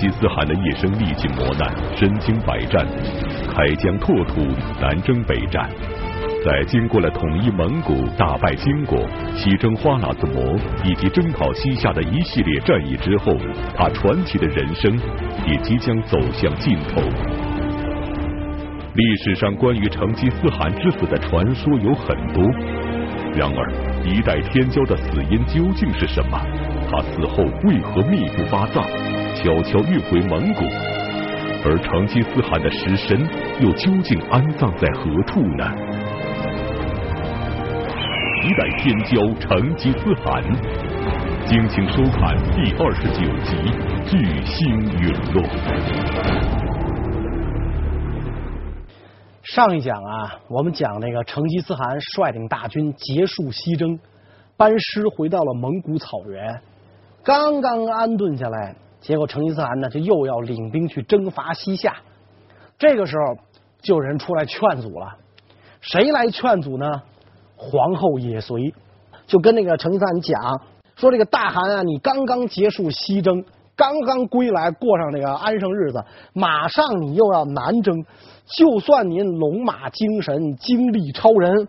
[0.00, 2.86] 成吉思汗的一生历尽磨难，身经百战，
[3.54, 4.40] 开疆拓土，
[4.80, 5.68] 南征北战。
[6.42, 8.98] 在经过了统一蒙古、大败金国、
[9.36, 13.36] 西征花剌子模以及征讨西夏的一系列战役之后，
[13.76, 14.98] 他传奇的人生
[15.46, 17.02] 也即将走向尽头。
[18.94, 22.42] 历史上关于成吉思汗之死的传说有很多，
[23.34, 23.70] 然而
[24.06, 26.40] 一代天骄的死因究竟是什么？
[26.90, 28.82] 他死后为何秘不发葬，
[29.42, 30.60] 悄悄运回蒙古？
[31.64, 33.18] 而成吉思汗的尸身
[33.58, 35.64] 又究竟安葬在何处呢？
[38.44, 40.42] 一代天骄成吉思汗，
[41.46, 43.56] 敬请收看第二十九集
[44.10, 45.42] 《巨星陨落》。
[49.42, 53.98] 上一讲啊，我们讲那个成吉思汗率领大军结束西征，
[54.58, 56.60] 班师回到了蒙古草原。
[57.24, 61.96] 刚刚安顿下来，结果成吉思汗呢就又要领兵去征伐西夏。
[62.78, 63.36] 这个时候
[63.82, 65.16] 就有人出来劝阻了，
[65.80, 67.02] 谁来劝阻呢？
[67.56, 68.74] 皇后也随
[69.26, 70.60] 就跟那个成吉思汗讲
[70.96, 73.44] 说：“这个大汗啊，你刚刚结束西征。”
[73.76, 76.04] 刚刚归来，过上那个安生日子，
[76.34, 78.04] 马上你又要南征。
[78.44, 81.66] 就算您龙马精神、精力超人，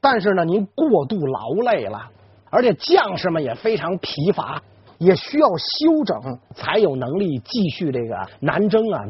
[0.00, 2.10] 但是呢，您过度劳累了，
[2.48, 4.62] 而且将士们也非常疲乏，
[4.98, 9.04] 也需要休整，才有能力继续这个南征啊。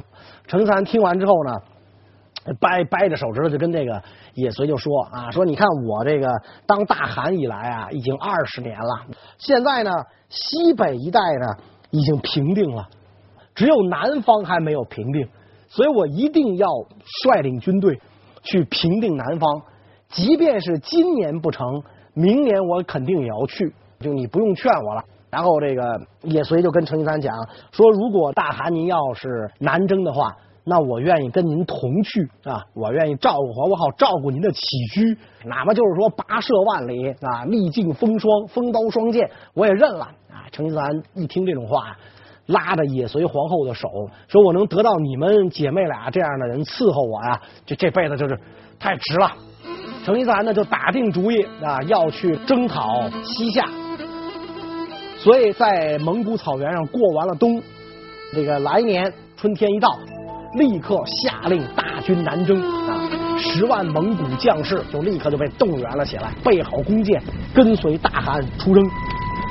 [0.47, 4.03] 成三听完之后呢，掰掰着手指头就跟这个
[4.35, 6.29] 也随就说啊，说你看我这个
[6.67, 9.07] 当大汗以来啊，已经二十年了，
[9.39, 9.91] 现在呢，
[10.29, 11.47] 西北一带呢。
[11.91, 12.87] 已经平定了，
[13.55, 15.27] 只有南方还没有平定，
[15.71, 16.69] 所以我一定要
[17.25, 17.99] 率领军队
[18.43, 19.63] 去平定南方。
[20.11, 23.73] 即便是今年不成，明年我肯定也要去。
[24.01, 25.03] 就你不用劝我了。
[25.31, 27.35] 然后这个也随就跟成吉思汗讲
[27.73, 30.35] 说，如果大汗您要是南征的话，
[30.65, 34.61] 那我愿意跟您同去啊，我愿意照顾皇，我好照顾您的起
[34.93, 40.45] 居，哪怕就是说跋涉万里啊，历尽风霜，风刀霜剑，我也认了啊。
[40.53, 41.97] 成吉思汗一听这种话，
[42.47, 43.89] 拉着也随皇后的手，
[44.29, 48.39] 说：“我能得到你们姐妹俩这样的人伺候我呀，这这辈子就是
[48.79, 49.31] 太值了。”
[50.05, 53.65] 成吉思汗呢就打定主意啊，要去征讨西夏。
[55.19, 57.61] 所以在蒙古草原上过完了冬，
[58.33, 59.99] 这个来年春天一到，
[60.55, 62.57] 立刻下令大军南征
[62.89, 63.11] 啊！
[63.37, 67.21] 十万蒙古将士就立刻就被动员了起来，备好弓箭，
[67.53, 68.85] 跟随大汗出征。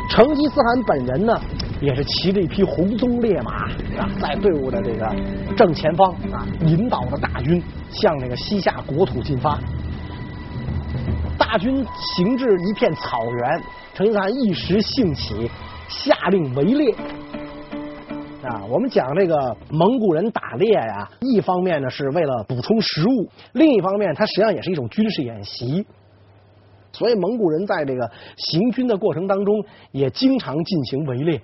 [0.10, 1.40] 成吉思汗本人呢，
[1.82, 3.66] 也是骑着一匹红鬃烈马
[4.02, 5.14] 啊，在队伍的这个
[5.58, 7.62] 正前方啊，引导着大军
[7.92, 9.60] 向这个西夏国土进发。
[11.47, 13.63] 大军行至一片草原，
[13.94, 15.50] 成吉思汗一时兴起，
[15.88, 16.94] 下令围猎。
[18.44, 25.88] 啊，我们讲这个蒙古人打猎呀，一方面呢是为了补充食物，另一方面它实际上也是一种军事演习。
[26.91, 29.63] 所以蒙古人在这个行军的过程当中，
[29.94, 31.41] 也经常进行围猎。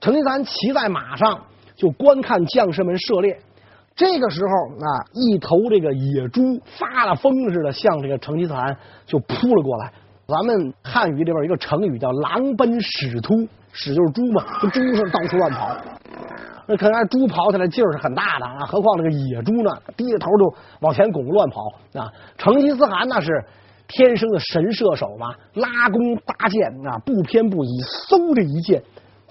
[0.00, 1.42] 成吉思汗骑在马上，
[1.74, 3.36] 就观看将士们射猎。
[4.00, 4.50] 这个时候
[4.82, 8.74] 啊，一头这个野猪发了疯似的向这个成吉思汗
[9.04, 9.92] 就扑了过来。
[10.26, 13.34] 咱们汉语里边一个成语叫“狼奔豕突”，
[13.76, 15.76] 豕就是猪嘛，这猪是到处乱跑。
[16.66, 21.60] 那可能猪跑起来劲儿是很大的啊，何况那个野猪呢，低着头就往前拱乱跑
[21.92, 22.10] 啊。
[22.38, 23.44] 成吉思汗那是。
[23.92, 28.80] 天生的神射手嘛，拉弓搭箭啊，不偏不倚，嗖的一箭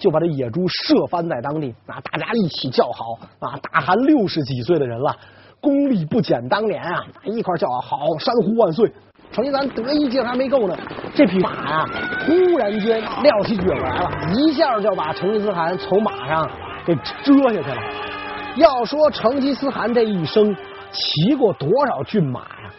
[0.00, 2.00] 就把这野猪射翻在当地啊！
[2.10, 3.54] 大家一起叫好啊！
[3.70, 5.14] 大汗六十几岁的人了，
[5.60, 7.04] 功力不减当年啊！
[7.24, 8.90] 一块叫好，山呼万岁！
[9.30, 10.74] 成吉思汗得意劲还没够呢，
[11.14, 11.84] 这匹马呀，
[12.26, 16.50] 忽然间撂起蹶子来了，一下就把成吉思汗从马上
[16.86, 17.82] 给遮下去了。
[18.56, 20.56] 要说成吉思汗这一生
[20.90, 22.72] 骑过多少骏马呀？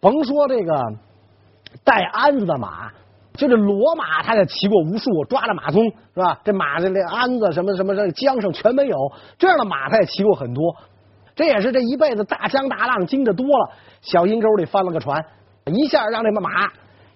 [0.00, 0.82] 甭说这个
[1.84, 2.90] 带鞍子的马，
[3.34, 5.84] 就这骡马，他也骑过无数，抓着马鬃
[6.14, 6.38] 是吧？
[6.44, 8.96] 这马这这鞍子什么什么这缰绳全没有，
[9.38, 10.74] 这样的马他也骑过很多。
[11.34, 13.70] 这也是这一辈子大江大浪经的多了，
[14.02, 15.24] 小阴沟里翻了个船，
[15.66, 16.50] 一下让这马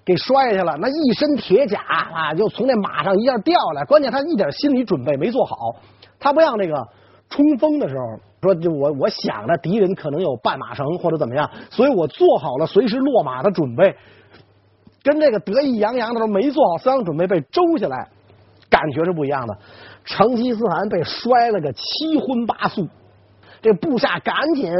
[0.04, 0.76] 给摔下去了。
[0.80, 3.84] 那一身铁甲啊，就从那马上一下掉下来。
[3.84, 5.54] 关键他一点心理准备没做好，
[6.18, 6.74] 他不像那个
[7.28, 8.04] 冲锋的时候。
[8.42, 13.96] 说就我我想着敌人可能有绊马绳或者怎么样，所以我做好了随时落马的准备，
[15.06, 18.08] 跟这个得意洋洋的时候没做好思想准备被周下来，
[18.68, 19.56] 感觉是不一样的。
[20.04, 22.88] 成吉思汗被摔了个七荤八素，
[23.62, 24.72] 这部下赶紧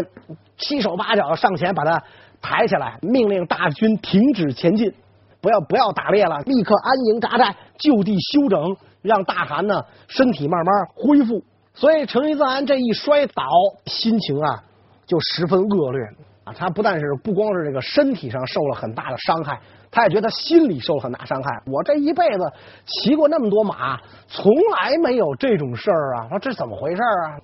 [0.58, 2.02] 七手八脚上前把他
[2.43, 4.93] 抬起来，命令大军停止前进，
[5.40, 11.40] 不要不要打猎了，立刻安营扎寨，就地休整，让大汗呢身体慢慢恢复。
[11.72, 13.44] 所以成吉思汗这一摔倒，
[13.84, 14.64] 心情啊
[15.06, 16.00] 就十分恶劣
[16.43, 16.52] 啊。
[16.52, 19.61] 他不但是不光是这个身体上受了很大的伤害，
[19.96, 21.62] 他也觉得心里受了很大伤害。
[21.64, 22.52] 我这一辈子
[22.84, 23.98] 骑过那么多马，
[24.28, 26.28] 从来没有这种事儿啊！
[26.28, 27.40] 说这怎么回事啊？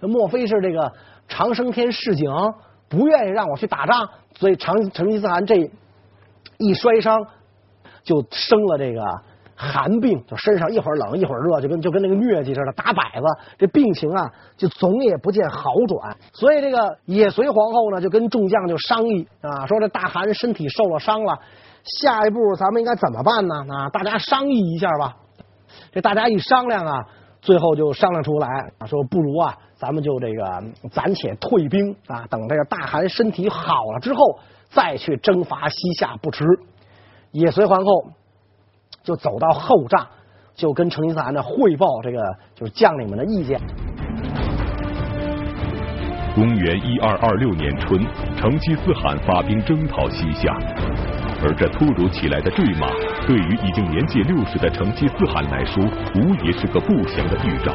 [0.00, 0.92] 这莫非是这个
[1.26, 2.30] 长生天示警，
[2.88, 4.08] 不愿意让我去打仗？
[4.36, 5.68] 所以成成吉思汗这
[6.58, 7.26] 一摔伤，
[8.04, 9.02] 就生了这个。
[9.58, 13.26] 寒病，就身上一会儿冷一会儿热，就跟就跟那个疟疾似的，打摆子，
[13.56, 16.14] 这病情啊就总也不见好转。
[16.34, 21.38] 所以这个也随皇后呢就跟众将就商议啊，说这大汗身体受了伤了，
[22.00, 23.54] 下一步咱们应该怎么办呢？
[23.74, 25.16] 啊，大家商议一下吧。
[25.92, 27.04] 这大家一商量啊，
[27.40, 28.48] 最后就商量出来
[28.78, 34.38] 啊，说不如啊，咱们就这个暂且退兵啊，等这个大汗身体好了之后
[34.68, 36.44] 再去征伐西夏不迟。
[37.32, 38.10] 也随皇后。
[39.02, 40.04] 就走到后帐，
[40.56, 42.18] 就跟成吉思汗呢汇报这个
[42.56, 43.60] 就是将领们的意见。
[46.34, 48.04] 公元一二二六年春，
[48.36, 50.58] 成吉思汗发兵征讨西夏，
[51.42, 52.86] 而这突如其来的坠马，
[53.26, 55.84] 对于已经年届六十的成吉思汗来说，
[56.14, 57.72] 无疑是个不祥的预兆。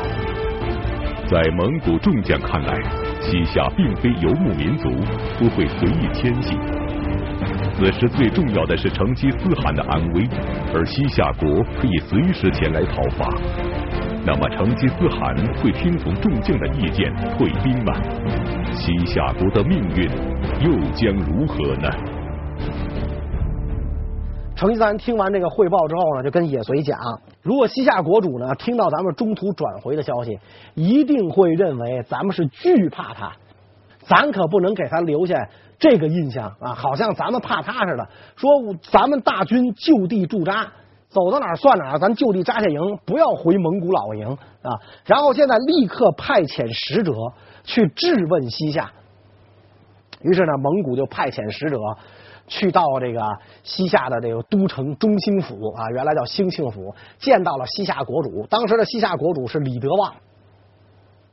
[1.29, 2.75] 在蒙古众将看来，
[3.21, 4.89] 西夏并非游牧民族，
[5.39, 6.57] 不会随意迁徙。
[7.73, 10.27] 此时最重要的是成吉思汗的安危，
[10.73, 13.25] 而西夏国可以随时前来讨伐。
[14.23, 17.93] 那么成吉思汗会听从众将的意见退兵吗？
[18.73, 20.09] 西夏国的命运
[20.59, 21.89] 又将如何呢？
[24.61, 26.95] 成吉思汗听完这个汇报之后呢，就跟也随讲：
[27.41, 30.37] 如果西夏国主呢听到咱们中途转回的消息，
[30.75, 33.31] 一定会认为咱们是惧怕他，
[34.01, 35.49] 咱可不能给他留下。
[35.79, 38.07] 这个印象啊，好像咱们怕他似的。
[38.35, 38.51] 说
[38.91, 40.71] 咱们大军就地驻扎，
[41.09, 44.27] 走到哪儿算哪儿，咱就地扎下营，不要回蒙古老营
[44.61, 44.77] 啊。
[45.05, 47.11] 然后现在立刻派遣使者
[47.63, 48.91] 去质问西夏。
[50.21, 51.77] 于是呢，蒙古就派遣使者
[52.47, 53.21] 去到这个
[53.63, 58.45] 西夏的这个都城中兴府啊，原来叫兴庆府，见到了西夏国主。
[58.49, 60.13] 当时的西夏国主是李德旺，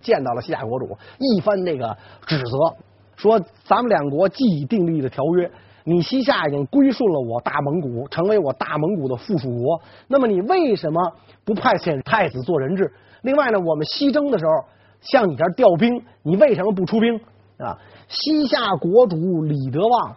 [0.00, 1.96] 见到了西夏国主，一番那个
[2.26, 2.76] 指责。
[3.16, 5.50] 说咱们两国既已订立的条约，
[5.82, 9.80] 你西夏已经归顺了我大蒙古，成为我大蒙古的附属国。
[10.06, 11.12] 那么你为什么
[11.44, 12.92] 不派遣太子做人质？
[13.22, 14.52] 另外呢，我们西征的时候
[15.00, 17.16] 向你这调兵，你为什么不出兵
[17.58, 17.76] 啊？
[18.06, 20.14] 西夏国主李德旺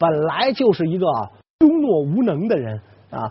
[0.00, 1.06] 本来就是一个
[1.58, 2.80] 庸懦无能的人
[3.10, 3.30] 啊，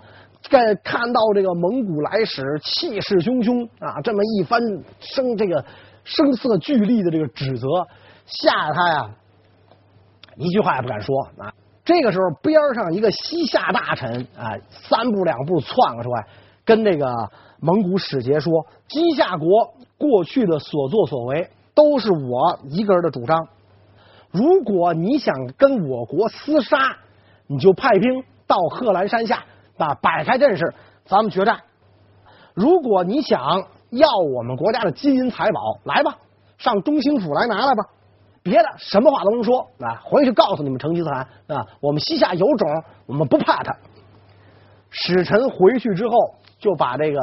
[0.50, 4.62] 在看到这个蒙古来使气势汹汹啊，这么一番
[5.00, 5.66] 声这个
[6.04, 7.68] 声色俱厉的这个指责。
[8.25, 9.10] 吓得他呀，
[10.38, 11.51] 一句话也不敢说啊！
[11.83, 16.27] 这个时候，边上一个西夏大臣啊，三步两步窜了出来，
[16.63, 17.12] 跟这个
[17.60, 19.48] 蒙古使节说：“西夏国
[19.98, 23.48] 过去的所作所为，都是我一个人的主张。
[24.31, 26.98] 如果你想跟我国厮杀，
[27.48, 29.44] 你就派兵到贺兰山下
[29.78, 30.74] 啊，摆开阵势，
[31.06, 31.60] 咱们决战。
[32.54, 33.42] 如果你想
[33.90, 36.18] 要我们国家的金银财宝，来吧，
[36.58, 37.84] 上中兴府来拿来吧。”
[38.42, 40.00] 别的什么话都能说啊！
[40.02, 43.75] 回去告诉你们成吉思汗啊，我们西夏有种，我们不怕他。
[44.90, 46.13] 使臣回去之后，
[46.58, 47.20] 就把这个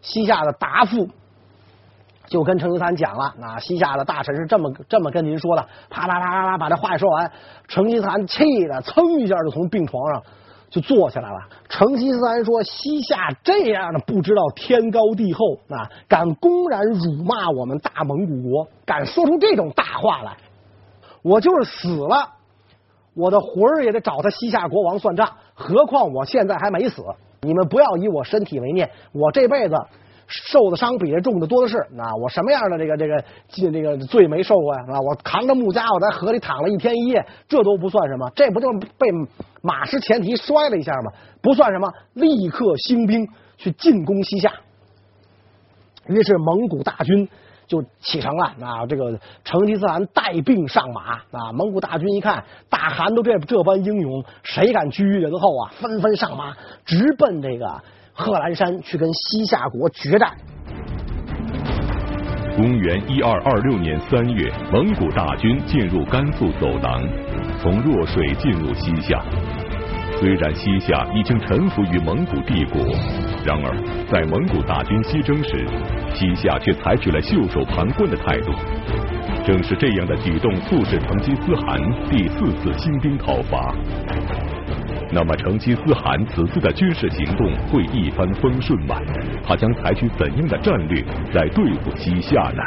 [0.00, 1.06] 西夏的答复
[2.26, 3.34] 就跟成吉思汗讲了。
[3.42, 7.30] 啊，西夏的大臣是这么这么跟您说的，啪啪啪啪啪，把这话说完，
[7.68, 10.22] 成吉思汗气的噌一下就从病床上
[10.70, 11.38] 就坐起来了。
[11.68, 20.36] 成吉思汗说：“西夏这样的不知道天高地厚啊，敢公然辱骂我们大蒙古国，敢说出这种大话来。”
[21.22, 22.28] 我就是死了，
[23.14, 25.26] 我的魂儿也得找他西夏国王算账。
[25.54, 27.02] 何况我现在还没死，
[27.40, 28.90] 你们不要以我身体为念。
[29.12, 29.74] 我这辈子
[30.26, 31.76] 受的伤比这重的多的是。
[31.78, 33.24] 啊，我什么样的这个这个
[33.70, 34.80] 这个罪没受过呀？
[34.88, 38.30] 啊，我扛着木家伙在河里躺了一天一夜，这都不算什么。
[38.34, 39.06] 这不就被
[39.62, 41.12] 马失前蹄摔了一下吗？
[41.42, 41.92] 不算什么。
[42.14, 44.52] 立刻兴兵去进攻西夏。
[46.06, 47.28] 于是蒙古大军。
[47.66, 48.86] 就启程了啊！
[48.86, 51.50] 这个成吉思汗带病上马啊！
[51.54, 55.72] 蒙古大军一看大汗都这这般英勇，谁敢居于人后啊？
[55.80, 56.54] 纷纷上马，
[56.84, 57.82] 直奔这个
[58.16, 60.32] 贺兰山去跟西夏国决战。
[62.54, 67.02] 公元一二二六年三月，蒙古大军进入甘肃走廊，
[67.60, 69.20] 从若水进入西夏。
[70.16, 72.80] 虽然西夏已经臣服于蒙古帝国，
[73.44, 75.66] 然而在蒙古大军西征时，
[76.14, 78.52] 西夏却采取了袖手旁观的态度。
[79.44, 81.76] 正是这样的举动，促使成吉思汗
[82.08, 83.74] 第四次兴兵讨伐。
[85.10, 88.96] 那么成吉思汗此次的军事行动会一帆风顺吗？
[89.46, 91.02] 他将采取怎样的战略
[91.34, 92.62] 来对付西夏呢？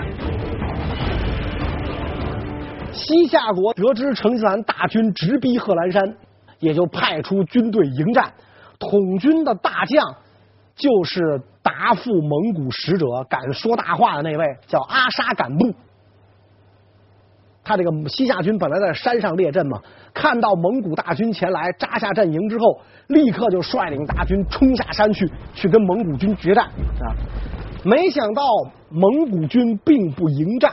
[2.94, 6.16] 西夏国得知成吉思汗大军直逼贺兰山，
[6.60, 8.32] 也就派出军队迎战。
[8.80, 10.16] 统军的大将
[10.76, 15.74] 就是答复蒙古使者、敢说大话的那位，叫阿沙敢布。
[17.68, 19.78] 他这个西夏军本来在山上列阵嘛，
[20.14, 27.12] 看到蒙古大军前来扎下阵营之后，立刻就率领大军冲下山去，去跟蒙古军决战啊！
[27.84, 28.42] 没想到
[28.90, 30.72] 蒙古军并不迎战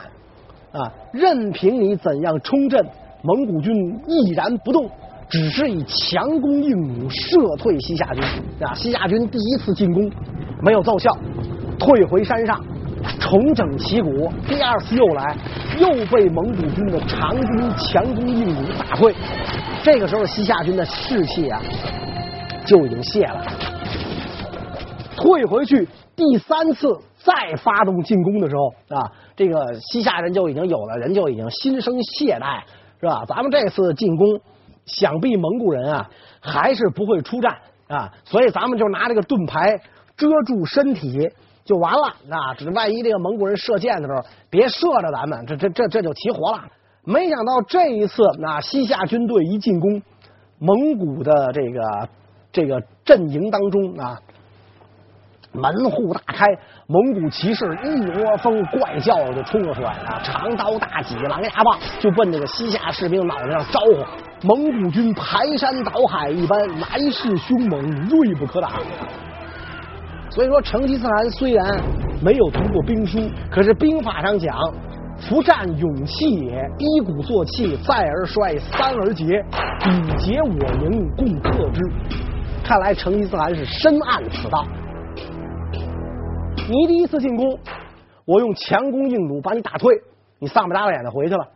[0.71, 2.81] 啊，任凭你怎样冲阵，
[3.23, 3.75] 蒙古军
[4.07, 4.89] 毅然不动，
[5.27, 8.23] 只是以强弓硬弩射退西夏军
[8.61, 8.73] 啊！
[8.73, 10.09] 西夏军第一次进攻
[10.61, 11.11] 没有奏效，
[11.77, 12.63] 退回山上。
[13.19, 15.35] 重整旗鼓，第二次又来，
[15.79, 19.13] 又被蒙古军的长弓强弓硬弩打退。
[19.83, 21.61] 这个时候，西夏军的士气啊
[22.65, 23.43] 就已经泄了。
[25.15, 32.61] 退回去，第三次再发动进攻的时候啊，这个西夏人就已经有了人就已经心生懈怠，
[32.99, 33.23] 是吧？
[33.27, 34.39] 咱们这次进攻，
[34.85, 36.09] 想必蒙古人啊
[36.39, 37.57] 还是不会出战
[37.87, 39.79] 啊，所以咱们就拿这个盾牌
[40.17, 41.29] 遮住身体。
[41.65, 46.63] 就完了，那这万一这个蒙古人射箭的时候，别射着咱们，这这这这就齐活了。
[47.03, 50.01] 没想到这一次，那西夏军队一进攻，
[50.59, 52.09] 蒙古的这个
[52.51, 54.19] 这个阵营当中啊，
[55.51, 56.45] 门户大开，
[56.85, 64.47] 蒙古骑士一窝蜂怪叫就冲了出来啊，长刀大戟、狼牙棒就奔这个西夏士兵脑袋上招呼。
[64.47, 68.71] 蒙古军排山倒海一般，来势凶猛，锐不可挡。
[70.35, 71.81] 所以说，成吉思汗虽然
[72.21, 73.17] 没有读过兵书，
[73.49, 74.53] 可是兵法上讲，
[75.17, 79.41] 夫战勇气也，一鼓作气，再而衰，三而竭，
[79.79, 80.49] 彼竭我
[80.83, 81.79] 盈，共克之。
[82.65, 84.65] 看来成吉思汗是深谙此道。
[86.67, 87.57] 你第一次进攻，
[88.25, 89.95] 我用强弓硬弩把你打退，
[90.39, 91.47] 你丧不打脸的回去了。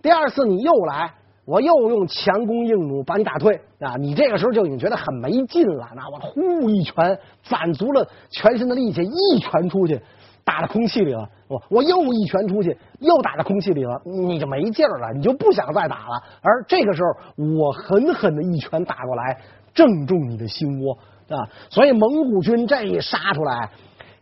[0.00, 1.14] 第二次你又来。
[1.46, 3.96] 我又用强弓硬弩把你打退啊！
[3.98, 5.88] 你这个时候就已经觉得很没劲了。
[5.96, 10.00] 那我呼一拳，攒足了全身的力气，一拳出去，
[10.44, 11.28] 打到空气里了。
[11.48, 16.22] 我我又一拳出去，又打到空气里了，你就没劲了，你就不想再打了。
[16.42, 19.40] 而这个时候，我狠狠的一拳打过来，
[19.74, 20.96] 正中你的心窝
[21.36, 21.48] 啊！
[21.70, 23.70] 所以蒙古军这一杀出来，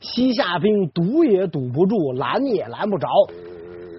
[0.00, 3.08] 西夏兵堵也堵不住，拦也拦不着。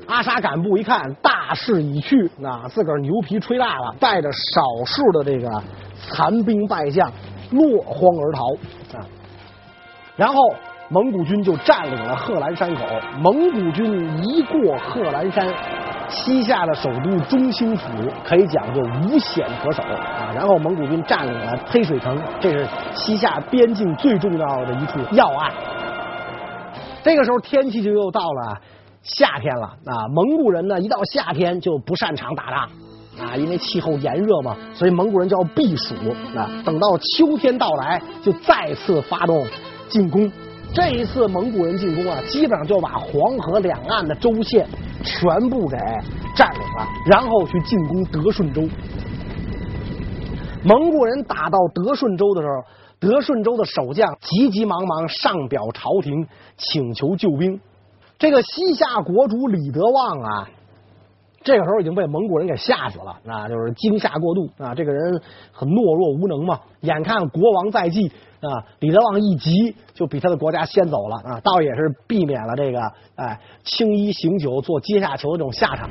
[0.10, 5.48] 阿沙敢布一看大势已去，那自个儿牛皮吹大了，带着少数的这个
[5.94, 7.08] 残兵败将
[7.52, 8.44] 落荒而逃
[8.98, 9.06] 啊。
[10.16, 10.36] 然后
[10.90, 12.82] 蒙古军就占领了贺兰山口。
[13.20, 15.48] 蒙古军一过贺兰山，
[16.10, 17.88] 西夏的首都中兴府
[18.26, 20.32] 可以讲就无险可守啊。
[20.34, 25.54] 然后蒙古军占领了黑水城，这是西夏边境最重要的一处要隘。
[27.04, 28.58] 这个时候天气就又到了。
[29.02, 32.70] 夏天了啊，蒙古人呢一到夏天就不擅长打仗
[33.28, 35.96] 啊，因为气候炎热嘛，所以蒙古人就要避暑
[36.36, 36.50] 啊。
[36.66, 39.46] 等到秋天到来，就再次发动
[39.90, 40.32] 进攻。
[40.74, 44.68] 这一次蒙古人进攻啊，基本上就把黄河两岸的州县
[45.04, 45.78] 全部给
[46.36, 48.62] 占领了，然后去进攻德顺州。
[50.64, 52.54] 蒙古人打到德顺州的时候，
[53.00, 56.28] 德顺州的守将急急忙忙上表朝廷，
[56.58, 57.60] 请求救兵。
[58.20, 60.50] 这个西夏国主李德旺啊，
[61.42, 64.76] 这个时候已经被蒙古人给吓死了，那，就是惊吓过度啊。
[64.76, 65.22] 这个人
[65.54, 68.12] 很懦弱无能嘛，眼看国王在即
[68.42, 72.82] 啊，李德旺一急就比他的国家先走了啊，倒也是避免了这个
[73.16, 75.90] 哎青衣行酒做阶下囚的这种下场。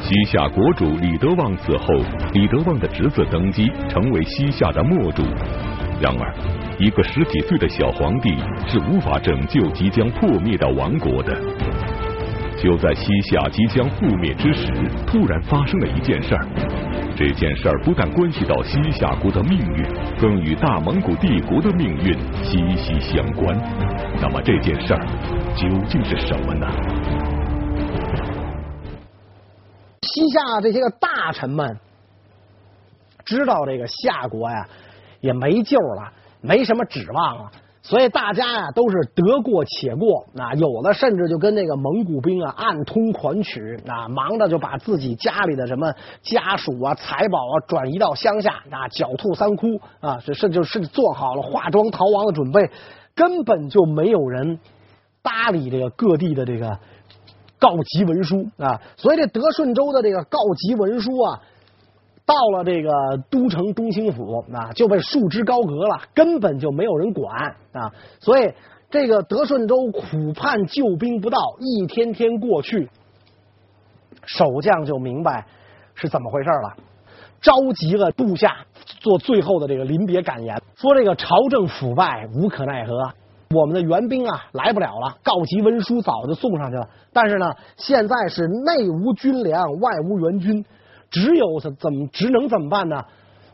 [0.00, 1.86] 西夏国主李德旺死后，
[2.32, 5.22] 李德旺的侄子登基，成为西夏的末主。
[6.00, 6.65] 然而。
[6.78, 8.36] 一个十几岁的小皇帝
[8.68, 11.34] 是无法拯救即将破灭的王国的。
[12.58, 14.70] 就在西夏即将覆灭之时，
[15.06, 16.46] 突然发生了一件事儿。
[17.16, 19.84] 这件事儿不但关系到西夏国的命运，
[20.20, 22.14] 更与大蒙古帝国的命运
[22.44, 23.56] 息息相关。
[24.20, 25.00] 那么这件事儿
[25.56, 26.66] 究竟是什么呢？
[30.02, 31.78] 西夏这些个大臣们
[33.24, 34.68] 知道这个夏国呀
[35.20, 36.12] 也没救了。
[36.46, 37.50] 没什么指望啊，
[37.82, 52.70] 所以大家呀都是得过且过，啊，有的甚至就跟那个蒙古兵啊暗通款曲，啊，忙着就把自己家里的什么家属啊、财宝啊转移到乡下，啊，狡兔三窟啊，甚至是做好了化妆逃亡的准备，
[53.14, 54.60] 根本就没有人
[55.22, 56.78] 搭理这个各地的这个
[57.58, 61.40] 告急文书啊，所以这德顺州的这个告急文书啊。
[62.26, 62.90] 到了这个
[63.30, 67.92] 都城中兴府啊，就被束之高阁了，根本就没有人管啊。
[68.18, 68.52] 所以
[68.90, 72.90] 这个德顺州苦盼救兵不到，一天天过去，
[74.24, 75.46] 守将就明白
[75.94, 76.76] 是怎么回事了，
[77.40, 78.56] 召集了部下
[78.98, 83.12] 做最后的这个临别感言，说这个朝政腐败，无可奈何，
[83.54, 90.64] 我们的援兵啊来不了了，告急文书早就送上去了，但是呢，现在是内无军粮，外无援军。
[91.16, 93.02] 只有怎怎么只能怎么办呢？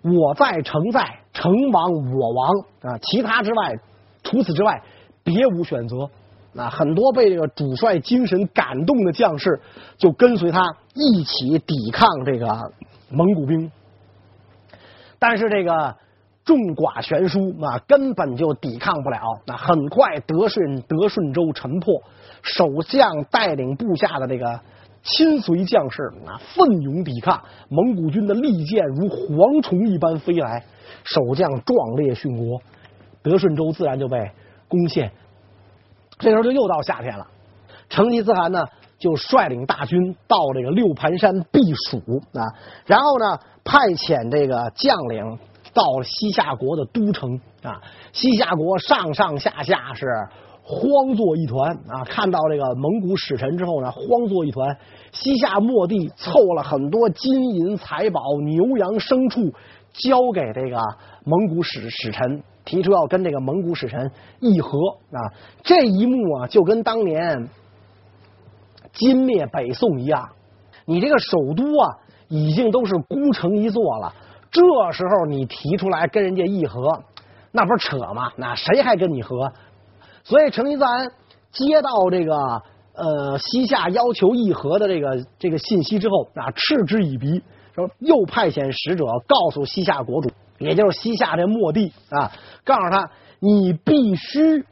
[0.03, 2.51] 我在城在，城亡我亡
[2.81, 2.99] 啊！
[2.99, 3.77] 其他之外，
[4.25, 4.83] 除此之外
[5.23, 6.11] 别无选择。
[6.57, 9.61] 啊，很多被这个主帅精神感动的将士
[9.97, 10.61] 就跟随他
[10.95, 12.73] 一起抵抗这个
[13.11, 13.71] 蒙古兵。
[15.21, 15.95] 但是这个
[16.45, 19.21] 众寡悬殊啊，根本就抵抗不了。
[19.47, 22.03] 那很快德顺德顺州城破，
[22.43, 24.61] 守将带领部下的这个。
[25.03, 30.65] 亲随将士啊，奋勇抵抗蒙古军的利箭如蝗虫一般飞来，
[31.03, 32.61] 守将壮烈殉国，
[33.23, 34.31] 德顺州自然就被
[34.69, 35.11] 攻陷。
[36.19, 37.27] 这时候就又到夏天了，
[37.89, 38.65] 成吉思汗呢
[38.99, 41.99] 就率领大军到这个六盘山避暑
[42.33, 42.47] 啊，
[42.87, 45.39] 然后呢派遣这个将领
[45.75, 47.83] 到西夏国的都城啊，
[48.13, 50.07] 西夏国上上下下是。
[50.65, 52.05] 慌作一团啊！
[52.05, 54.77] 看到这个蒙古使臣之后呢，慌作一团。
[55.11, 59.53] 西夏末帝凑了很多金银财宝、牛羊牲畜，
[59.93, 60.81] 交给这个
[61.25, 64.79] 蒙古使使臣，提出要跟这个蒙古使臣议和
[65.11, 65.35] 啊。
[65.65, 67.49] 这一幕啊，就跟当年
[68.93, 70.29] 金灭北宋一样。
[70.85, 74.15] 你这个首都啊，已经都是孤城一座了，
[74.53, 77.03] 这时候你提出来跟人家议和，
[77.51, 78.33] 那不是扯吗？
[78.37, 79.53] 那谁还跟你和？
[80.25, 81.11] 所以成吉思汗
[81.51, 82.63] 接到这个
[82.95, 87.43] 呃西夏要求议和的这个这个信息之后啊，嗤之以鼻，
[87.75, 92.31] 说又派遣使者告诉西夏国主，也就是西夏这末帝啊，
[92.65, 93.11] 告诉他
[93.41, 94.65] 你必须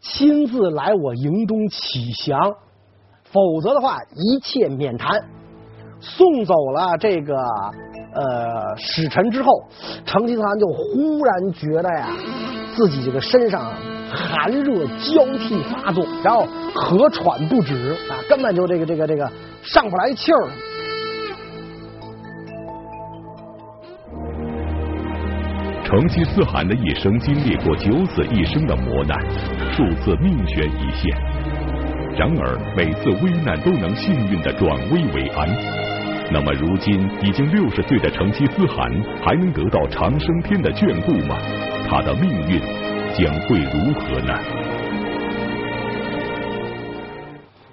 [0.00, 2.54] 亲自来我营中启降，
[3.24, 5.20] 否则的话一切免谈。
[6.02, 7.36] 送走了这个
[8.14, 9.64] 呃使臣之后，
[10.06, 12.08] 成吉思汗就忽然觉得呀，
[12.74, 13.70] 自己这个身上。
[14.12, 19.30] 寒热交替发作，然后咳喘不止啊，根本就这个这个这个
[19.62, 20.48] 上不来气儿。
[25.84, 29.18] 成吉思汗的一生经历过九死一生的磨难，
[29.72, 31.12] 数次命悬一线，
[32.16, 35.48] 然而每次危难都能幸运的转危为安。
[36.32, 38.88] 那么如今已经六十岁的成吉思汗，
[39.20, 41.36] 还能得到长生天的眷顾吗？
[41.88, 42.79] 他的命运？
[43.16, 44.34] 将会如何呢？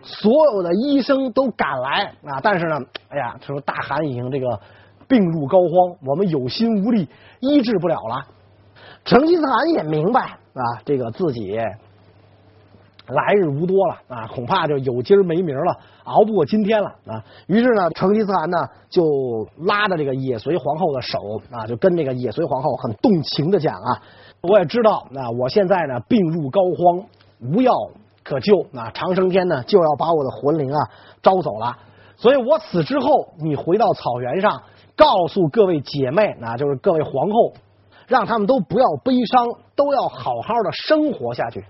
[0.03, 4.59] 所有的医生都赶来啊，但是呢，哎呀，他说大汗已经这个
[5.07, 7.07] 病入膏肓，我们有心无力，
[7.39, 8.25] 医治不了了。
[9.05, 10.21] 成吉思汗也明白
[10.53, 11.57] 啊，这个自己
[13.07, 17.23] 来日无多了啊，恐怕就有今儿没明儿了，熬不过今天了啊。
[17.47, 24.01] 于是呢，成吉思汗呢就拉着这个野随皇后的手啊，就跟这个野随皇后很动情的讲啊。
[24.41, 27.05] 我也知道，那我现在呢病入膏肓，
[27.41, 27.73] 无药
[28.23, 30.79] 可救，那长生天呢就要把我的魂灵啊
[31.21, 31.75] 招走了，
[32.15, 33.07] 所以我死之后，
[33.39, 34.61] 你回到草原上，
[34.95, 37.53] 告诉各位姐妹，那就是各位皇后，
[38.07, 41.65] 让他们都不要悲伤，都要好好的生活下去。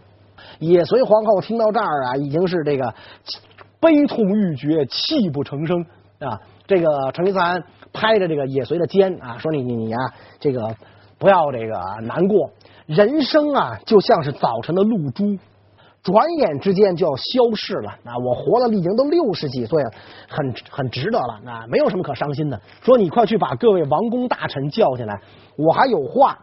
[0.60, 2.93] 也随皇后听到这儿啊，已经是这个
[3.80, 5.86] 悲痛欲绝，泣不成声
[6.19, 6.39] 啊。
[6.67, 9.99] 这个成吉思汗拍着这个也随的肩啊，说你你你啊，
[10.39, 10.75] 这个。
[11.19, 12.51] 不要这个难过，
[12.88, 15.38] 人生啊就像是早晨的露珠，
[16.02, 17.91] 转眼之间就要消逝了。
[18.06, 19.91] 啊，我活了已经都六十几岁了，
[20.30, 21.41] 很很值得了。
[21.45, 22.60] 啊，没有什么可伤心的。
[22.82, 25.21] 说你快去把各位王公大臣叫进来，
[25.58, 26.39] 我还有话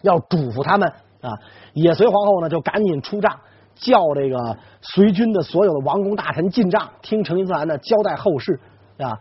[0.00, 0.88] 要嘱咐他们
[1.20, 1.30] 啊。
[1.74, 3.38] 也随皇后呢就赶紧出帐，
[3.74, 8.58] 叫这个随军的所有的王公大臣进帐，听成吉思汗呢交代后事
[8.96, 9.18] 啊。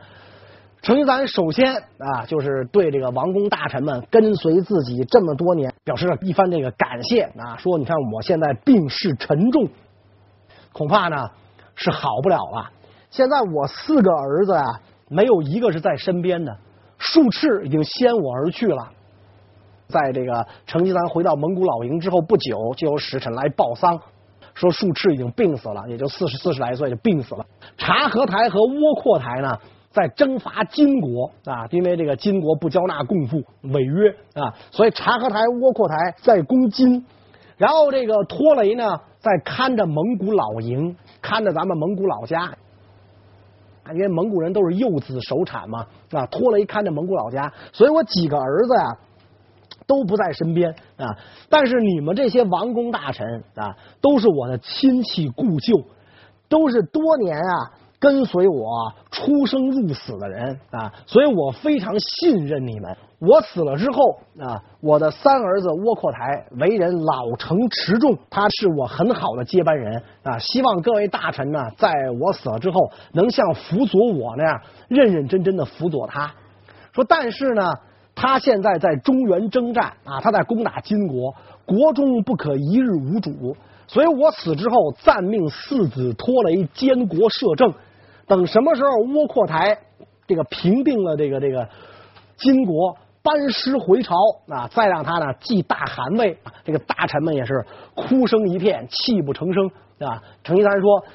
[0.81, 7.55] 成吉思汗首先啊，就是对这个王公大臣们跟随自己这么多年，表示了一番这个感谢啊。
[7.57, 9.69] 说你看我现在病势沉重，
[10.73, 11.29] 恐怕呢
[11.75, 12.71] 是好不了了。
[13.11, 16.57] 现在我四个儿子啊，没有一个是在身边的，
[16.97, 18.89] 术赤已经先我而去了。
[19.87, 23.99] 在这个成吉思汗回到蒙古老营之后不久，就有使臣来报丧，
[24.55, 27.45] 说术赤已经病死了，也就四十四十来岁就病死了。
[27.77, 29.59] 察合台和窝阔台呢？
[29.91, 37.05] 在征伐金国啊，因为这个金国不交纳贡赋违约啊，所以察合台、窝阔台在攻金，
[37.57, 42.53] 然后这个拖雷呢在看着蒙古老营，看着咱们蒙古老家。
[43.93, 48.97] 因为蒙古人都是幼子首产嘛，啊，拖雷看着蒙古老家，所以我几个儿子呀
[49.87, 51.17] 都不在身边啊。
[51.49, 55.83] 但是你们这些王公大臣啊，都是我的亲戚故旧，
[56.47, 62.97] 都是多年啊跟随我出生入死的人啊，所以我非常信任你们。
[63.19, 70.39] 我死了之后啊，我的三儿子窝阔台为人老成持重，他是我很好的接班人啊。
[70.39, 76.33] 希望各位大臣呢，在我死了之后，能像辅佐我那样认认真真的辅佐他。
[76.93, 77.71] 说，但是呢，
[78.15, 81.35] 他现在在中原征战啊，他在攻打金国，
[81.67, 87.71] 国中不可一日无主，所以我死之后暂命四子拖雷监国摄政，
[88.27, 89.77] 等什么时候窝阔台
[90.27, 91.67] 这个平定了这个这个
[92.37, 92.97] 金国。
[93.23, 94.15] 班师回朝
[94.49, 100.23] 啊，再让他呢继大汗位，这个大臣们也是哭声一片，泣不成声啊。
[100.43, 101.05] 成吉思汗说，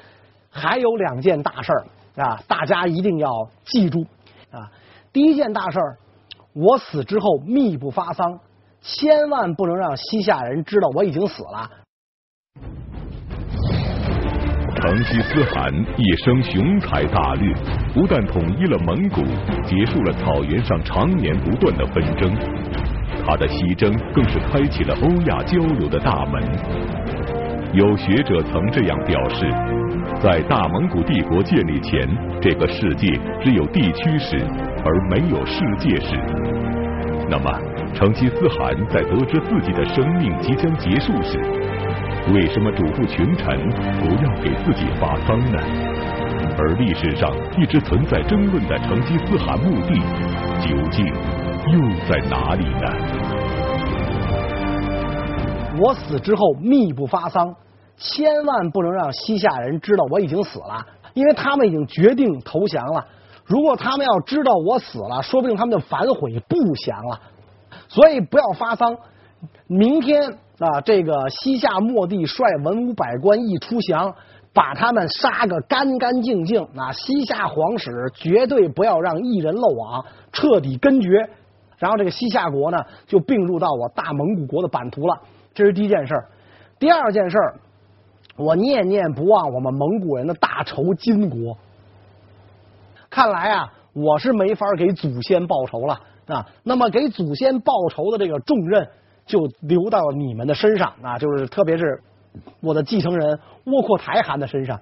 [0.49, 1.73] 还有两件大事
[2.15, 3.29] 啊，大家一定要
[3.65, 4.05] 记住
[4.51, 4.71] 啊。
[5.11, 5.79] 第一件大事，
[6.53, 8.39] 我死之后密不发丧，
[8.79, 11.69] 千万不能让西夏人知道我已经死了。
[14.79, 17.51] 成吉思汗一生雄才大略，
[17.95, 19.23] 不但统一了蒙古，
[19.63, 22.31] 结束了草原上常年不断的纷争，
[23.25, 26.43] 他的西征更是开启了欧亚交流的大门。
[27.73, 29.47] 有学者曾这样表示，
[30.21, 32.07] 在大蒙古帝国建立前，
[32.39, 33.07] 这个世界
[33.43, 34.37] 只有地区史
[34.85, 36.15] 而没有世界史。
[37.29, 37.51] 那么，
[37.95, 41.39] 成吉思汗在得知自己的生命即将结束时，
[42.33, 43.57] 为什么嘱咐群臣
[44.01, 45.57] 不要给自己发丧呢？
[46.57, 49.93] 而历史上一直存在争论的成吉思汗墓地
[50.61, 51.05] 究竟
[51.71, 52.85] 又在哪里呢？
[55.79, 57.55] 我死之后密不发丧，
[57.97, 63.05] 千万不能让西夏人知道我已经死了，因为他们已经决定投降了。
[63.45, 67.21] 如果他们要知道我死了，说不定他们就反悔不降了。
[67.87, 68.97] 所以不要发丧，
[69.67, 70.39] 明天。
[70.59, 74.15] 啊，这个西夏末帝率文武百官一出降，
[74.53, 76.59] 把他们杀个干干净净。
[76.75, 81.29] 啊，西夏皇室绝对不要让一人漏网，彻底根绝。
[81.77, 85.21] 然后这个西夏国呢，就并入到我大蒙古国的版图了。
[85.53, 86.15] 这是第一件事。
[86.79, 87.37] 第二件事，
[88.35, 91.55] 我念念不忘我们蒙古人的大仇金国。
[93.11, 96.47] 看来啊，我是没法给祖先报仇了啊。
[96.63, 98.89] 那么给祖先报仇的这个重任。
[99.27, 102.01] 就留到你们的身上啊，就是特别是
[102.61, 104.79] 我的继承人窝阔台汗的身上。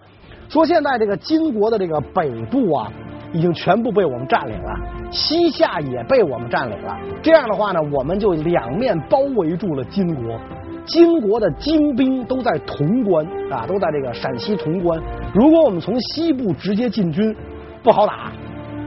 [0.47, 2.91] 说现在这个金国的这个北部啊，
[3.33, 4.71] 已经全部被我们占领了，
[5.11, 6.95] 西夏也被我们占领了。
[7.23, 10.39] 这样的话呢，我们就两面包围住了金国。
[10.85, 15.01] 金国的精兵都在潼关啊，都在这个陕西潼关。
[15.33, 17.35] 如果我们从西部直接进军，
[17.81, 18.31] 不好打。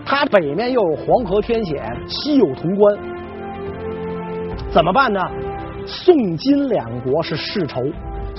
[0.06, 2.96] 它北面又有黄河天险，西有潼关，
[4.70, 5.20] 怎么办呢？
[5.88, 7.80] 宋金两国是世仇，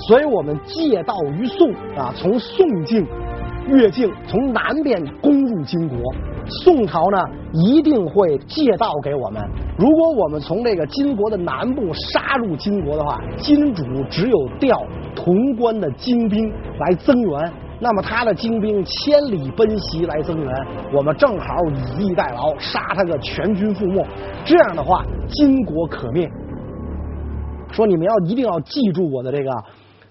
[0.08, 3.04] 所以我们借道于宋啊，从宋境
[3.66, 5.98] 越境，从南边攻入金国。
[6.62, 7.18] 宋朝呢
[7.52, 9.42] 一定会借道给我们。
[9.76, 14.80] 如果我们从这个金国的南部杀入金国的话，金主只有调
[15.16, 20.54] 潼关的精兵来增援，那么他的精兵千里奔袭来增援，
[20.94, 21.56] 我们正好
[21.98, 24.06] 以逸待劳，杀他个全军覆没。
[24.44, 26.30] 这样的话，金国可灭。
[27.72, 29.50] 说你们要一定要记住我的这个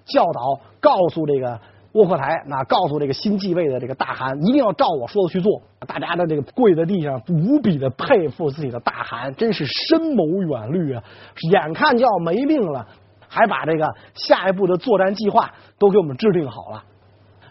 [0.06, 1.60] 教导，告诉这个
[1.94, 5.62] 窝阔台，那告诉这个新继位的这个大汗，一定要照我说的去做。
[5.88, 11.04] 大家的这个跪在地上，无比的佩服自己的大汗，真是深谋远虑啊！
[11.52, 12.86] 眼看就要没命了，
[13.28, 16.84] 还把这个下一步的作战计划都给我们制定好了。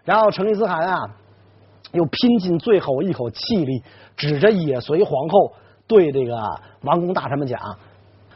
[0.04, 0.98] 然后成吉思汗啊，
[1.92, 3.82] 又拼尽最后一口气力，
[4.16, 5.52] 指着也随皇后
[5.86, 6.38] 对这个
[6.82, 7.60] 王公大臣们讲。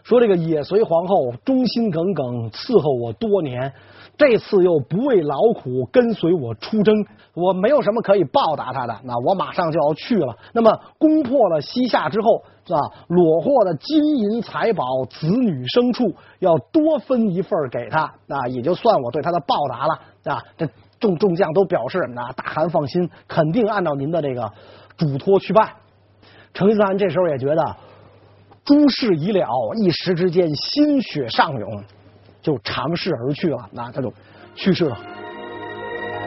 [0.04, 3.72] 说这个也随皇后忠心耿耿伺候我多年，
[4.18, 10.36] 这次又不畏劳苦跟随我出征，我没有什么可以报答他的，那我马上就要去了。
[10.52, 12.80] 那么攻破了西夏之后，是吧？
[13.08, 20.42] 虏获的金银财宝、子女牲畜，要多分一份给他，那也就算我对他的报答了啊！
[20.58, 24.52] 这众众将都表示，那大汗放心，肯定按照您的这个
[24.96, 25.70] 嘱托去办。
[26.54, 27.76] 成吉思汗这时候也觉得。
[28.64, 29.46] 诸事已了，
[29.76, 31.84] 一时之间心血上涌，
[32.40, 33.58] 就长逝而去了。
[33.72, 34.12] 那他就
[34.54, 34.96] 去世了。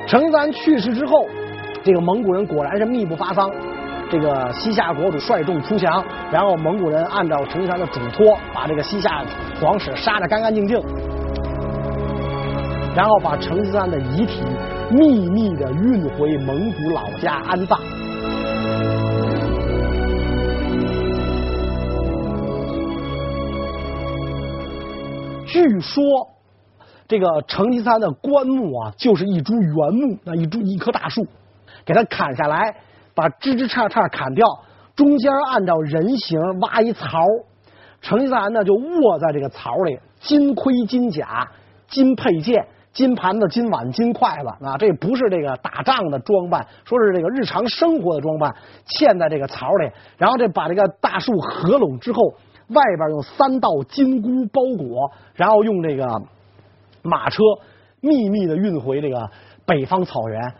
[0.08, 1.26] 成吉思去世之后，
[1.84, 3.50] 这个蒙古人果然是密不发丧。
[4.12, 9.26] 这个西夏国主率众出降，然后蒙古人按照成吉思的嘱托，把这个西夏
[9.60, 10.80] 皇室杀得干干净净，
[12.96, 14.44] 然后把成吉思汗的遗体
[14.92, 17.80] 秘密的运回蒙古老家安葬。
[25.68, 26.04] 据说
[27.08, 31.26] 这个成吉思汗的棺木啊，就是一株原木，那一株一棵大树，
[31.86, 32.76] 给它砍下来，
[33.14, 34.46] 把枝枝杈杈砍掉，
[34.96, 37.24] 中间按照人形挖一槽，
[38.02, 41.48] 成吉思汗呢就卧在这个槽里，金盔金甲，
[41.88, 42.68] 金佩剑。
[42.96, 48.56] 金盘子、金碗、金筷子啊，这不是这个打仗的装扮，说是这个日常生活的装扮，
[48.88, 52.22] 嵌在这个槽里，然后这把这个大树合拢之后，
[52.68, 56.22] 外边用三道金箍包裹，然后用这个
[57.04, 57.42] 马车
[58.02, 59.30] 秘密的运回这个
[59.66, 60.54] 北方草原。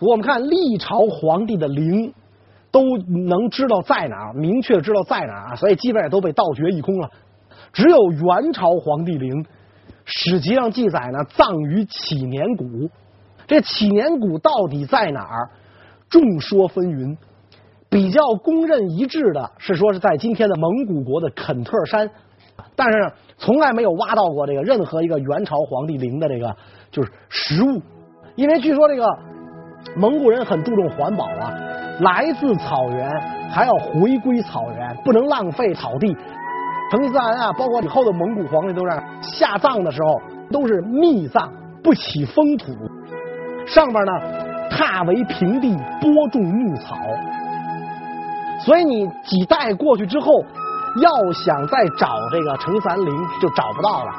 [0.00, 2.12] 我们看历朝皇帝的陵
[2.70, 2.96] 都
[3.28, 7.10] 能知道在哪，明确知道在哪，所以基本上都被盗掘一空了，
[7.72, 9.44] 只有元朝皇帝陵。
[10.04, 12.90] 史籍上记载呢，葬于乞年谷。
[13.46, 15.50] 这乞年谷到底在哪儿？
[16.08, 17.16] 众说纷纭。
[17.92, 22.08] 比较公认一致的是说是在今天的蒙古国的肯特山，
[22.74, 26.56] 但是从来没有挖到过这个任何一个元朝皇帝陵的这个
[26.90, 27.82] 就是实物。
[28.34, 29.06] 因为据说这个
[29.94, 31.52] 蒙古人很注重环保啊，
[32.00, 33.10] 来自草原
[33.50, 36.16] 还要回归草原，不能浪费草地。
[36.90, 40.18] 成吉思汗啊，包括以后的蒙古皇帝都是下葬的时候
[40.50, 41.52] 都是密葬，
[41.82, 42.72] 不起封土，
[43.66, 44.12] 上边呢
[44.70, 46.96] 踏为平地，播种牧草。
[48.64, 50.44] 所以你几代过去之后，
[51.00, 53.06] 要想再找这个成三陵
[53.40, 54.12] 就找不到了。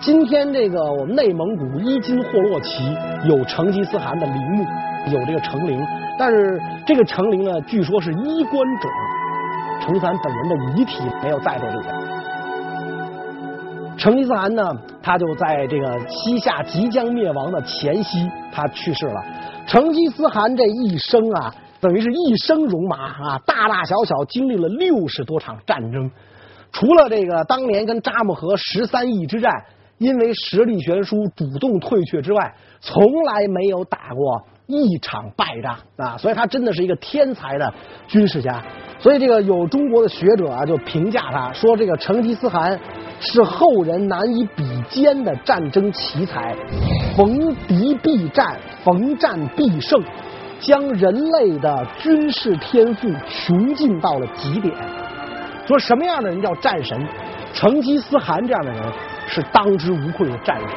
[0.00, 4.64] 今天这个我们内蒙古伊金霍洛旗有成吉思汗的陵墓，
[5.12, 5.78] 有这个成陵，
[6.18, 8.90] 但是这个成陵呢，据说是衣冠冢。
[9.82, 11.78] 成三本人的遗体没有在这里。
[13.96, 14.62] 成吉思汗呢，
[15.02, 19.22] 他就在这个西夏即将灭亡的前夕，他去世了。
[19.66, 26.10] 成吉思汗这一生啊，等于是一生戎马啊，大大小小经历了六十多场战争。
[26.72, 29.52] 除了这个当年跟扎木合十三翼之战，
[29.98, 36.16] 因为实力悬殊主动退却之外，从来没有打过一场败仗啊。
[36.16, 37.72] 所以他真的是一个天才的
[38.06, 38.62] 军事家。
[38.98, 42.78] 所以这个有中国的学者啊，就评价他说，这个成吉思汗。
[43.22, 46.56] 是后人难以比肩的战争奇才，
[47.14, 50.02] 逢敌必战，逢战必胜，
[50.70, 54.72] 将人类的军事天赋穷尽到了极点。
[55.66, 56.96] 说什么样的人叫战神？
[57.52, 58.80] 成吉思汗这样的人
[59.26, 60.68] 是当之无愧的战神。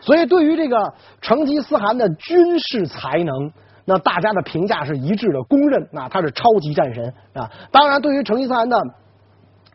[0.00, 3.52] 所以，对于这个成吉思汗的军事才能，
[3.84, 7.48] 那大家的评价是一致的，公认那他是超级战神啊。
[7.70, 8.76] 当然，对于成吉思汗的。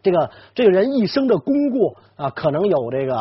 [0.04, 3.18] 这个这个人一生的功过啊，可能有这个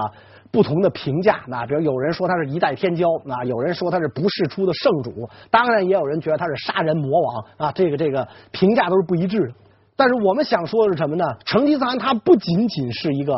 [0.54, 1.42] 不同的评价。
[1.48, 7.72] 那比如有人说他是一代天骄，啊，有人说他是不世出的圣主，当然也有人觉得他是杀人魔王啊。
[7.72, 9.48] 这个这个评价都是不一致的。
[9.96, 11.24] 但是我们想说的是什么呢？
[11.44, 13.36] 成吉思汗他不仅仅是一个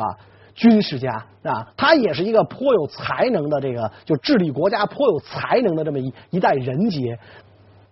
[0.55, 7.19] 军事家啊，他也是一个颇有才能的这个就治理国家颇有才能的这么一一代人杰。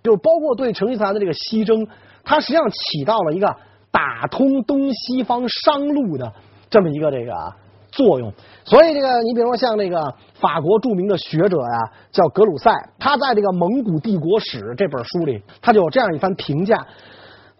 [0.03, 1.89] 就是包括对成吉思汗的这个西征，
[2.23, 3.57] 他实际上起到了一个。
[3.95, 6.33] 打通东西方商路的
[6.69, 7.33] 这么一个这个
[7.97, 8.33] 作用，
[8.65, 16.85] 所以这个你比如说像那个法国著名的学者呀，叫格鲁塞，他在这个《蒙古帝国史》这本书里，他就有这样一番评价。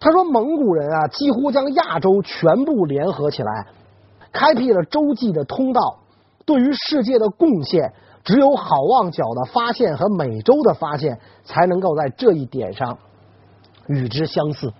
[0.01, 3.67] 他说蒙古人啊，几乎将亚洲全部联合起来，
[4.33, 6.01] 开辟了洲际的通道，
[6.45, 7.93] 对于世界的贡献，
[8.25, 12.99] 只有好望角的发现和美洲的发现才能够在这一点上
[13.87, 14.73] 与之相似。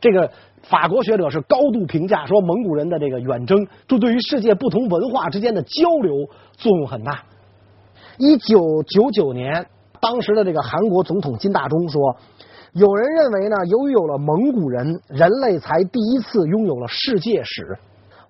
[0.00, 0.30] 这个。
[0.62, 6.14] 法国学者是高度评价说，蒙古人的这个远征，就对于世界不同文化之间的交流
[6.52, 7.22] 作用很大。
[8.16, 9.66] 一九九九年，
[10.00, 12.16] 当时的这个韩国总统金大中说，
[12.72, 17.76] 有人认为呢，由于有了蒙古人，人类才第一次拥有了世界史。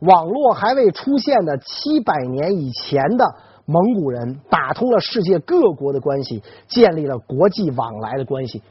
[0.00, 3.24] 网络还未出现的七百年以前的
[3.66, 8.62] 蒙古人，打通了世界各国的关系，建立了国际往来的关系。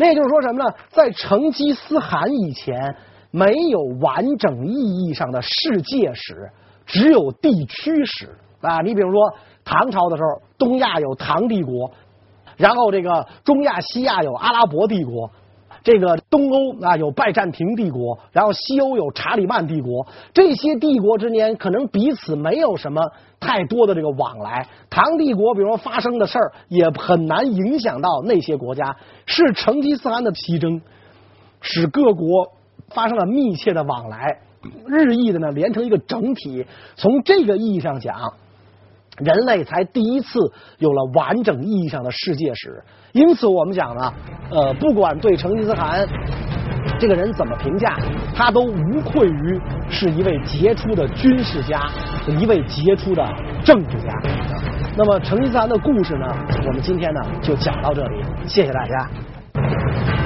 [0.00, 0.74] 那也就是说什么呢？
[0.88, 2.96] 在成吉思汗以前，
[3.30, 6.50] 没有完整意义上的世界史，
[6.86, 8.80] 只有地区史啊。
[8.80, 11.92] 你比如说唐朝的时候，东亚有唐帝国，
[12.56, 15.30] 然后这个中亚、西亚有阿拉伯帝国。
[15.82, 24.68] 这个东欧啊有拜占庭帝国，然后西欧有查理曼帝国，这些帝国之间可能彼此没有什么太多的这个往来。
[24.90, 28.96] 唐帝国比如说发生的事儿也很难影响到那些国家。
[29.26, 30.80] 是成吉思汗的西征，
[31.60, 32.52] 使各国
[32.88, 34.40] 发生了密切的往来，
[34.86, 36.66] 日益的呢连成一个整体。
[36.96, 38.34] 从这个意义上讲。
[39.24, 40.38] 人类才第一次
[40.78, 44.12] 有了完整意义上的世界史，因此我们讲呢，
[44.50, 46.06] 呃，不管对成吉思汗
[46.98, 47.98] 这个人怎么评价，
[48.34, 51.80] 他都无愧于是一位杰出的军事家，
[52.26, 53.26] 一位杰出的
[53.64, 54.08] 政治家。
[54.96, 56.26] 那么成吉思汗的故事呢，
[56.66, 60.19] 我们今天呢就讲到这里，谢谢大家。